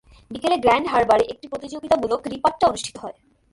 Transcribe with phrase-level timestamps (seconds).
[0.31, 3.17] বিকেলে গ্র্যান্ড হারবারে একটি প্রতিযোগিতামূলক রিপাট্টা অনুষ্ঠিত হয়।